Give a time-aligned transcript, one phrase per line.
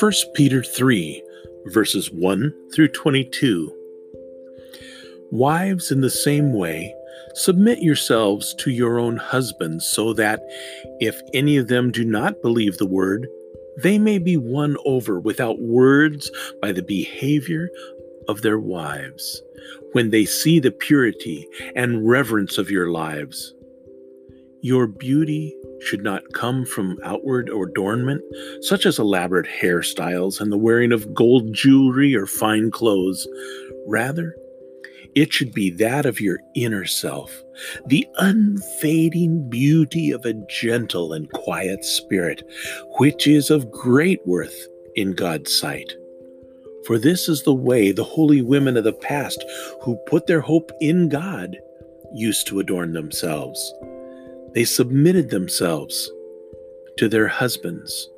[0.00, 1.22] 1 Peter 3,
[1.66, 3.72] verses 1 through 22.
[5.30, 6.94] Wives, in the same way,
[7.34, 10.40] submit yourselves to your own husbands, so that
[11.00, 13.28] if any of them do not believe the word,
[13.82, 16.30] they may be won over without words
[16.62, 17.68] by the behavior
[18.28, 19.42] of their wives,
[19.92, 23.54] when they see the purity and reverence of your lives.
[24.64, 28.22] Your beauty should not come from outward adornment,
[28.62, 33.28] such as elaborate hairstyles and the wearing of gold jewelry or fine clothes.
[33.86, 34.34] Rather,
[35.14, 37.44] it should be that of your inner self,
[37.88, 42.42] the unfading beauty of a gentle and quiet spirit,
[42.96, 45.92] which is of great worth in God's sight.
[46.86, 49.44] For this is the way the holy women of the past,
[49.82, 51.58] who put their hope in God,
[52.14, 53.74] used to adorn themselves.
[54.54, 56.10] They submitted themselves
[56.98, 58.08] to their husbands,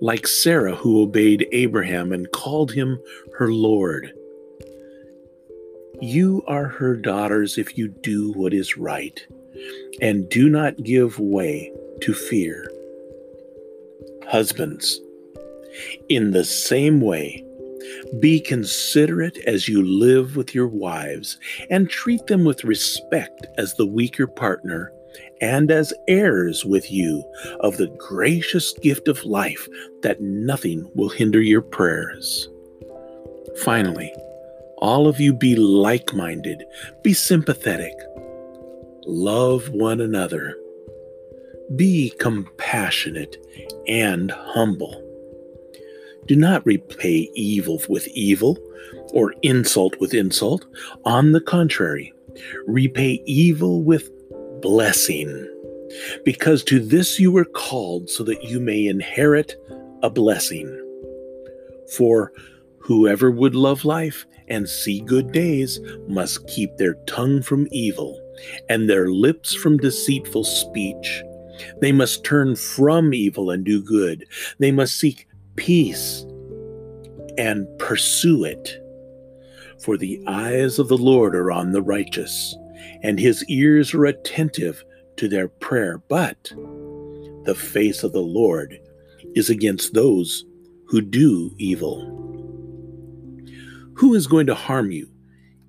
[0.00, 3.00] like Sarah, who obeyed Abraham and called him
[3.38, 4.12] her Lord.
[6.00, 9.20] You are her daughters if you do what is right,
[10.00, 12.70] and do not give way to fear.
[14.28, 15.00] Husbands,
[16.08, 17.44] in the same way,
[18.20, 21.36] be considerate as you live with your wives,
[21.68, 24.92] and treat them with respect as the weaker partner
[25.40, 27.24] and as heirs with you
[27.60, 29.68] of the gracious gift of life,
[30.02, 32.48] that nothing will hinder your prayers.
[33.62, 34.12] Finally,
[34.78, 36.64] all of you be like minded,
[37.02, 37.94] be sympathetic,
[39.06, 40.56] love one another,
[41.76, 43.36] be compassionate
[43.86, 45.06] and humble.
[46.26, 48.58] Do not repay evil with evil
[49.12, 50.64] or insult with insult.
[51.04, 52.12] On the contrary,
[52.66, 54.10] repay evil with
[54.60, 55.48] blessing,
[56.24, 59.54] because to this you were called so that you may inherit
[60.02, 60.76] a blessing.
[61.96, 62.32] For
[62.78, 68.20] whoever would love life and see good days must keep their tongue from evil
[68.68, 71.22] and their lips from deceitful speech.
[71.80, 74.24] They must turn from evil and do good.
[74.58, 76.24] They must seek peace
[77.36, 78.76] and pursue it.
[79.84, 82.56] For the eyes of the Lord are on the righteous,
[83.02, 84.84] and his ears are attentive
[85.16, 85.98] to their prayer.
[86.08, 86.52] But
[87.44, 88.78] the face of the Lord
[89.34, 90.44] is against those
[90.86, 92.16] who do evil.
[93.94, 95.08] Who is going to harm you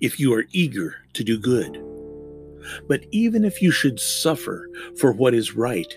[0.00, 1.84] if you are eager to do good?
[2.88, 5.92] But even if you should suffer for what is right,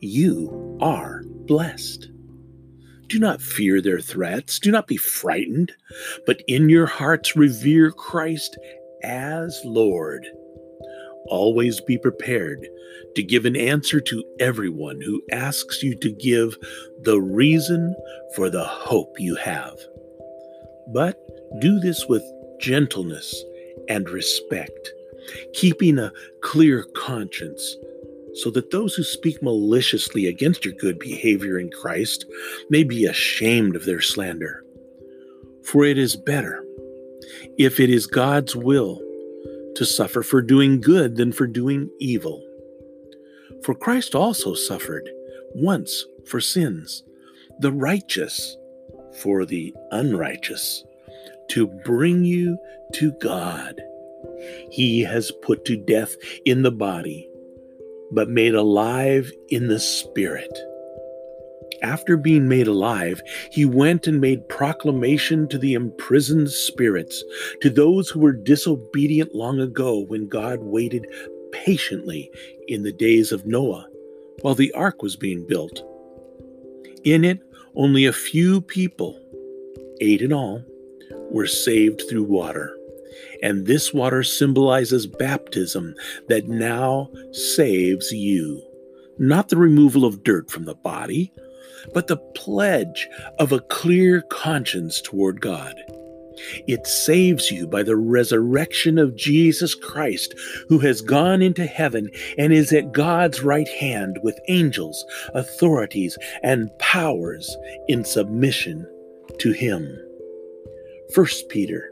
[0.00, 2.10] you are blessed.
[3.08, 5.72] Do not fear their threats, do not be frightened,
[6.26, 8.58] but in your hearts revere Christ
[9.02, 10.26] as Lord.
[11.26, 12.66] Always be prepared
[13.14, 16.56] to give an answer to everyone who asks you to give
[17.02, 17.94] the reason
[18.34, 19.78] for the hope you have.
[20.88, 21.18] But
[21.60, 22.22] do this with
[22.60, 23.42] gentleness
[23.88, 24.92] and respect,
[25.52, 26.12] keeping a
[26.42, 27.76] clear conscience
[28.34, 32.26] so that those who speak maliciously against your good behavior in Christ
[32.68, 34.64] may be ashamed of their slander.
[35.62, 36.64] For it is better,
[37.56, 39.00] if it is God's will,
[39.76, 42.44] to suffer for doing good than for doing evil.
[43.62, 45.08] For Christ also suffered
[45.54, 47.02] once for sins,
[47.60, 48.56] the righteous
[49.22, 50.84] for the unrighteous,
[51.50, 52.58] to bring you
[52.94, 53.80] to God.
[54.70, 57.28] He has put to death in the body
[58.14, 60.56] but made alive in the Spirit.
[61.82, 63.20] After being made alive,
[63.50, 67.22] he went and made proclamation to the imprisoned spirits,
[67.60, 71.06] to those who were disobedient long ago when God waited
[71.52, 72.30] patiently
[72.68, 73.86] in the days of Noah
[74.42, 75.82] while the ark was being built.
[77.04, 77.40] In it,
[77.76, 79.18] only a few people,
[80.00, 80.62] eight in all,
[81.30, 82.76] were saved through water.
[83.42, 85.94] And this water symbolizes baptism
[86.28, 88.62] that now saves you.
[89.18, 91.32] Not the removal of dirt from the body,
[91.92, 93.08] but the pledge
[93.38, 95.76] of a clear conscience toward God.
[96.66, 100.34] It saves you by the resurrection of Jesus Christ,
[100.68, 105.04] who has gone into heaven and is at God's right hand with angels,
[105.34, 107.56] authorities, and powers
[107.88, 108.86] in submission
[109.38, 109.98] to him.
[111.14, 111.90] 1 Peter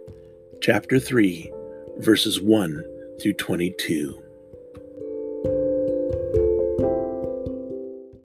[0.61, 1.53] chapter 3,
[1.99, 2.85] verses 1
[3.21, 4.22] through 22.